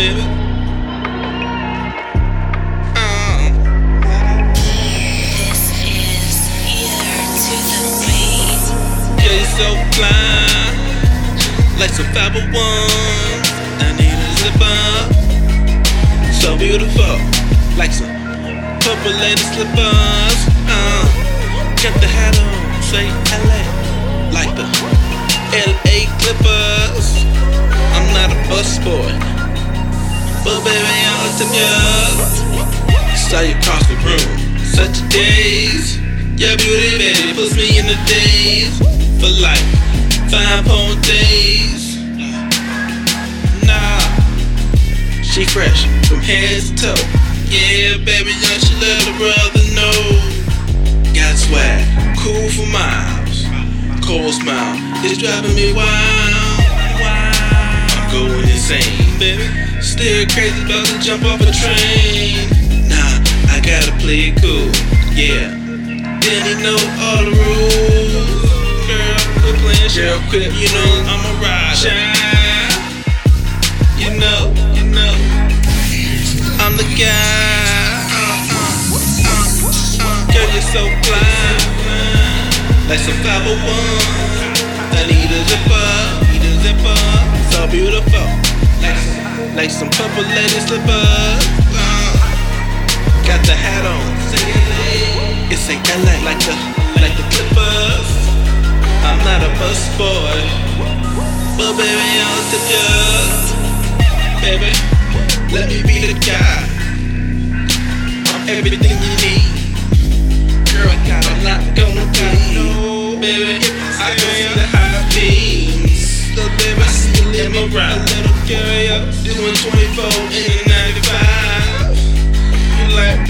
baby. 0.00 0.24
Uh. 2.96 3.36
Yeah, 9.20 9.34
you're 9.36 9.52
so 9.60 9.68
fly, 9.92 10.40
like 11.78 11.92
some 11.92 12.08
501. 12.16 12.64
I 13.84 13.92
need 14.00 14.16
a 14.16 14.30
zip 14.40 14.62
up. 14.64 15.12
So 16.40 16.56
beautiful, 16.56 17.16
like 17.76 17.92
some 17.92 18.08
purple 18.80 19.12
lady 19.20 19.44
slippers. 19.52 20.40
Uh, 20.64 21.04
jump 21.76 21.96
the 22.00 22.08
hat 22.08 22.40
on, 22.40 22.82
say 22.90 23.04
LA, 23.48 23.62
like 24.32 24.52
the 24.56 24.64
LA 25.68 25.98
Clippers. 26.20 27.08
I'm 27.96 28.06
not 28.16 28.32
a 28.32 28.48
bus 28.48 28.78
boy 28.78 29.29
but 30.50 30.64
baby 30.64 30.96
I'll 31.06 31.30
tip 31.38 31.50
ya. 31.54 31.70
Saw 33.14 33.40
you 33.40 33.54
cross 33.62 33.86
the 33.86 33.94
room, 34.02 34.30
such 34.64 34.98
a 34.98 35.04
daze. 35.08 35.98
Your 36.40 36.56
beauty, 36.56 36.98
baby, 36.98 37.34
puts 37.34 37.54
me 37.54 37.78
in 37.78 37.86
the 37.86 37.98
daze 38.10 38.74
for 39.20 39.30
life. 39.38 39.70
Five 40.30 40.66
whole 40.66 40.96
days. 41.06 41.98
Nah, 43.62 44.00
she 45.22 45.44
fresh 45.44 45.86
from 46.08 46.20
head 46.20 46.62
to 46.62 46.74
toe. 46.74 47.02
Yeah, 47.46 47.98
baby, 48.02 48.34
young, 48.42 48.60
she 48.66 48.74
let 48.82 49.02
her 49.06 49.14
brother 49.18 49.64
know. 49.78 49.98
Got 51.14 51.36
swag, 51.38 51.86
cool 52.18 52.48
for 52.50 52.66
miles. 52.66 53.46
Cold 54.04 54.34
smile, 54.34 54.74
it's 55.04 55.18
driving 55.18 55.54
me 55.54 55.72
wild. 55.72 56.60
I'm 57.92 58.10
going 58.10 58.48
insane. 58.48 58.99
Still 59.90 60.24
crazy 60.32 60.62
about 60.64 60.86
to 60.86 60.98
jump 61.00 61.24
off 61.24 61.40
a 61.40 61.50
train. 61.50 62.46
Nah, 62.88 63.18
I 63.50 63.58
gotta 63.60 63.92
play 63.98 64.30
it 64.30 64.38
cool, 64.40 64.70
yeah. 65.18 65.50
Then 66.22 66.40
he 66.46 66.54
know 66.62 66.78
all 67.02 67.22
the 67.26 67.34
rules. 67.34 68.40
Girl, 68.86 69.18
quit 69.42 69.56
playing 69.60 69.90
Cheryl 69.90 70.22
quit. 70.30 70.52
You 70.54 70.70
know 70.70 70.90
I'm 71.10 71.22
a 71.26 71.32
rider. 71.42 71.90
You 73.98 74.10
know, 74.16 74.54
you 74.72 74.84
know, 74.94 75.14
I'm 76.62 76.76
the 76.78 76.86
guy. 76.94 77.10
Uh, 78.14 78.46
uh, 78.46 78.94
uh, 78.94 79.34
uh. 79.34 80.32
Girl, 80.32 80.48
you're 80.54 80.70
so 80.70 80.82
fly, 81.04 81.34
like 82.88 83.02
some 83.02 83.18
501. 83.26 83.60
I 84.94 85.02
need 85.10 85.30
a 85.34 85.40
zipper, 85.50 85.90
need 86.30 86.46
a 86.46 86.52
zipper, 86.62 87.00
so 87.50 87.66
beautiful, 87.68 88.28
like 89.54 89.70
some, 89.70 89.90
purple 89.90 90.24
lady 90.24 90.60
slippers. 90.64 91.44
Uh, 91.76 92.12
got 93.26 93.40
the 93.44 93.54
hat 93.54 93.84
on, 93.84 94.00
it 95.52 95.58
say 95.58 95.76
LA 95.76 96.16
like 96.24 96.40
the 96.40 96.54
like 97.00 97.16
the 97.16 97.24
Clippers. 97.32 98.08
I'm 99.04 99.18
not 99.24 99.42
a 99.42 99.50
bus 99.58 99.80
boy, 99.98 100.38
but 101.56 101.72
baby 101.76 102.08
I'll 102.24 102.44
tip 102.50 102.64
ya. 102.72 102.86
Baby, 104.40 104.72
let 105.52 105.68
me 105.68 105.82
be 105.82 105.96
the 106.08 106.16
guy. 106.24 106.64
I'm 108.32 108.48
everything 108.48 108.96
you 109.04 109.12
need. 109.24 109.50
Girl, 110.72 110.88
I 110.88 110.96
got 111.06 111.24
a 111.26 111.34
lot 111.44 111.76
going 111.76 111.89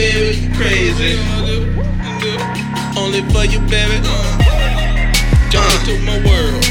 baby, 0.01 0.49
crazy. 0.57 1.15
Only 2.97 3.21
for 3.33 3.45
you, 3.45 3.61
baby. 3.69 4.01
Uh. 4.01 4.41
Jump 5.53 5.69
into 5.77 6.01
my 6.09 6.17
world. 6.25 6.65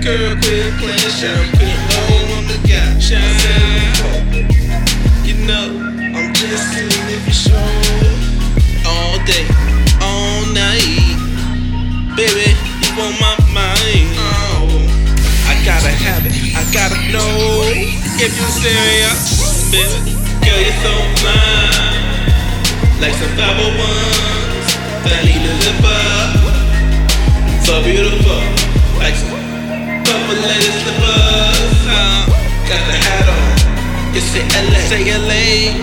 Girl, 0.00 0.32
quit 0.40 0.72
playing. 0.80 1.48
Quit 1.56 1.76
blowing 1.88 2.28
on 2.36 2.44
the 2.48 2.58
guy. 2.64 2.88
Shine. 2.98 4.32
You 5.28 5.34
know, 5.44 5.68
I'm 6.16 6.32
just 6.32 6.72
seeing 6.72 7.08
if 7.12 7.22
you 7.28 7.36
show. 7.44 7.68
All 8.88 9.16
day, 9.28 9.44
all 10.00 10.40
night. 10.56 11.20
Baby, 12.16 12.56
you 12.80 12.90
on 13.04 13.12
my 13.20 13.36
mind. 13.52 14.08
Oh, 14.16 14.72
I 15.50 15.54
gotta 15.68 15.92
have 16.06 16.24
it. 16.24 16.32
I 16.56 16.64
gotta 16.72 16.96
know 17.12 17.32
if 18.24 18.32
you're 18.38 18.56
serious. 18.64 19.70
Baby, 19.70 20.16
girl, 20.44 20.60
you're 20.60 20.80
so 20.80 20.92
fine. 21.20 21.81
Like 23.02 23.14
some 23.14 23.34
501s. 23.34 24.68
I 25.02 25.26
need 25.26 25.42
a 25.42 25.52
zipper. 25.58 26.06
So 27.66 27.82
beautiful. 27.82 28.38
Like 29.02 29.18
some 29.18 29.42
purple 30.06 30.38
lady 30.38 30.70
slippers. 30.70 31.82
Uh, 31.90 32.30
got 32.70 32.82
the 32.86 32.94
hat 33.02 33.26
on. 33.26 34.14
You 34.14 34.22
say 34.22 34.46
LA. 34.54 34.78
Say 34.86 35.02
LA. 35.18 35.74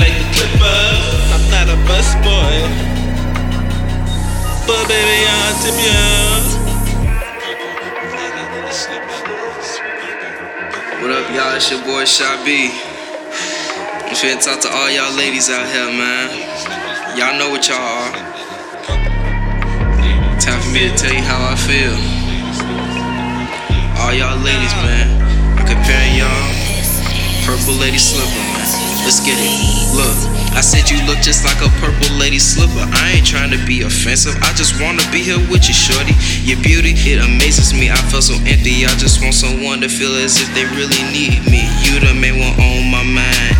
Like 0.00 0.16
the 0.16 0.28
Clippers. 0.32 1.28
I'm 1.28 1.44
not 1.52 1.68
a 1.68 1.76
bus 1.84 2.08
boy. 2.24 2.56
But 4.64 4.88
baby, 4.88 5.28
I'll 5.28 5.52
tip 5.60 5.76
What 11.02 11.10
up, 11.10 11.28
y'all? 11.36 11.56
It's 11.56 11.70
your 11.70 11.84
boy 11.84 12.06
Chi 12.06 12.91
I'm 14.12 14.18
finna 14.18 14.44
talk 14.44 14.60
to 14.60 14.68
all 14.68 14.90
y'all 14.90 15.16
ladies 15.16 15.48
out 15.48 15.64
here, 15.72 15.88
man. 15.88 16.28
Y'all 17.16 17.32
know 17.40 17.48
what 17.48 17.66
y'all 17.66 17.80
are. 17.80 18.12
Time 20.36 20.60
for 20.60 20.68
me 20.68 20.84
to 20.84 20.92
tell 21.00 21.16
you 21.16 21.24
how 21.24 21.40
I 21.40 21.56
feel. 21.56 21.96
All 24.04 24.12
y'all 24.12 24.36
ladies, 24.44 24.76
man. 24.84 25.08
I'm 25.56 25.64
comparing 25.64 26.12
y'all. 26.12 26.28
Purple 27.48 27.72
lady 27.80 27.96
slipper, 27.96 28.28
man. 28.28 28.92
Let's 29.00 29.24
get 29.24 29.32
it. 29.40 29.48
Look, 29.96 30.14
I 30.52 30.60
said 30.60 30.92
you 30.92 31.00
look 31.08 31.24
just 31.24 31.48
like 31.48 31.64
a 31.64 31.72
purple 31.80 32.12
lady 32.20 32.38
slipper. 32.38 32.84
I 32.92 33.16
ain't 33.16 33.26
trying 33.26 33.50
to 33.50 33.60
be 33.64 33.80
offensive. 33.80 34.36
I 34.44 34.52
just 34.52 34.76
wanna 34.76 35.02
be 35.08 35.24
here 35.24 35.40
with 35.48 35.66
you, 35.66 35.74
shorty. 35.74 36.12
Your 36.44 36.60
beauty, 36.60 36.92
it 36.92 37.24
amazes 37.24 37.72
me. 37.72 37.88
I 37.88 37.96
feel 38.12 38.20
so 38.20 38.36
empty. 38.44 38.84
I 38.84 38.92
just 39.00 39.24
want 39.24 39.32
someone 39.32 39.80
to 39.80 39.88
feel 39.88 40.12
as 40.20 40.36
if 40.36 40.52
they 40.52 40.68
really 40.76 41.00
need 41.08 41.48
me. 41.48 41.64
You 41.80 41.96
the 41.98 42.12
main 42.12 42.36
one 42.38 42.52
on 42.60 42.92
my 42.92 43.02
mind, 43.02 43.51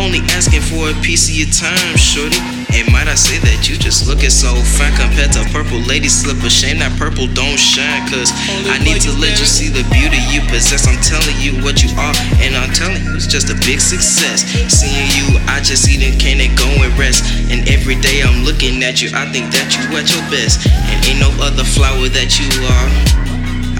only 0.00 0.24
asking 0.32 0.64
for 0.64 0.88
a 0.88 0.96
piece 1.04 1.28
of 1.28 1.36
your 1.36 1.52
time, 1.52 1.94
shorty. 2.00 2.40
And 2.72 2.88
might 2.88 3.06
I 3.06 3.14
say 3.14 3.36
that 3.44 3.68
you 3.68 3.76
just 3.76 4.08
looking 4.08 4.32
so 4.32 4.56
fine 4.56 4.96
compared 4.96 5.36
to 5.36 5.44
purple 5.52 5.76
lady 5.84 6.08
slipper. 6.08 6.48
Shame 6.48 6.80
that 6.80 6.96
purple 6.96 7.28
don't 7.36 7.60
shine, 7.60 8.08
cause 8.08 8.32
I 8.72 8.80
need 8.80 9.04
to 9.04 9.12
let 9.20 9.36
you 9.36 9.44
see 9.44 9.68
the 9.68 9.84
beauty 9.92 10.16
you 10.32 10.40
possess. 10.48 10.88
I'm 10.88 10.96
telling 11.04 11.36
you 11.36 11.60
what 11.60 11.84
you 11.84 11.92
are, 12.00 12.16
and 12.40 12.56
I'm 12.56 12.72
telling 12.72 13.04
you 13.04 13.12
it's 13.12 13.28
just 13.28 13.52
a 13.52 13.58
big 13.68 13.78
success. 13.78 14.48
Seeing 14.72 15.12
you, 15.12 15.36
I 15.52 15.60
just 15.60 15.84
eat 15.84 16.00
and 16.00 16.16
can't 16.16 16.40
go 16.56 16.68
and 16.80 16.92
rest. 16.96 17.28
And 17.52 17.68
every 17.68 18.00
day 18.00 18.24
I'm 18.24 18.48
looking 18.48 18.80
at 18.82 19.04
you, 19.04 19.12
I 19.12 19.28
think 19.28 19.52
that 19.52 19.76
you 19.76 19.84
at 20.00 20.08
your 20.08 20.24
best. 20.32 20.64
And 20.64 20.96
ain't 21.04 21.20
no 21.20 21.28
other 21.44 21.66
flower 21.66 22.08
that 22.08 22.40
you 22.40 22.48
are. 22.64 23.29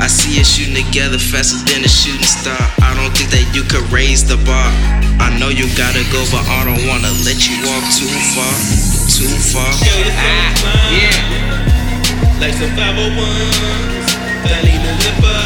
I 0.01 0.07
see 0.07 0.41
us 0.41 0.49
shooting 0.49 0.81
together 0.81 1.19
faster 1.19 1.61
than 1.69 1.85
a 1.85 1.89
shooting 1.89 2.25
star. 2.25 2.57
I 2.81 2.97
don't 2.97 3.13
think 3.13 3.29
that 3.37 3.45
you 3.53 3.61
could 3.69 3.85
raise 3.93 4.25
the 4.25 4.41
bar. 4.49 4.73
I 5.21 5.29
know 5.37 5.53
you 5.53 5.69
gotta 5.77 6.01
go, 6.09 6.25
but 6.33 6.41
I 6.49 6.65
don't 6.65 6.89
wanna 6.89 7.13
let 7.21 7.45
you 7.45 7.61
walk 7.69 7.85
too 7.93 8.09
far, 8.33 8.49
too 9.13 9.29
far. 9.53 9.69
So. 9.77 9.93
Ah, 10.17 10.89
yeah. 10.89 12.41
Like 12.41 12.57
some 12.57 12.73
501s. 12.73 14.09
I 14.49 14.65
need 14.65 14.81
a 14.81 14.93
zipper. 15.05 15.45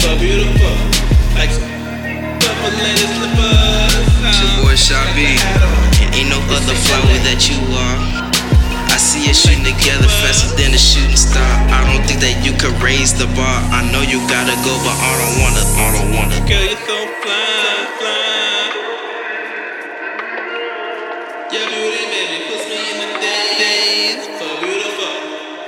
So 0.00 0.16
beautiful. 0.16 0.76
Like 1.36 1.52
some 1.52 1.68
purple 2.40 2.72
lady 2.80 3.04
slippers. 3.12 3.36
It's 3.60 3.75
the 13.18 13.26
bar. 13.34 13.58
I 13.72 13.80
know 13.92 14.02
you 14.02 14.20
gotta 14.28 14.56
go, 14.64 14.72
but 14.84 14.96
I 14.96 15.12
don't 15.20 15.36
wanna, 15.40 15.62
I 15.64 15.86
don't 15.96 16.10
wanna. 16.16 16.36
Girl, 16.48 16.64
you're 16.64 16.84
so 16.84 16.98
fly, 17.22 17.76
fly. 17.98 18.92
Your 21.52 21.66
beauty, 21.72 22.04
baby, 22.12 22.36
puts 22.48 22.64
me 22.68 22.80
in 22.92 22.96
the 23.00 23.08
daze. 23.20 24.24
So 24.38 24.46
beautiful. 24.60 25.16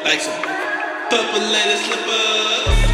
Like 0.05 0.21
some 0.21 0.41
purple 1.11 1.45
lady 1.53 1.77
slippers. 1.85 2.88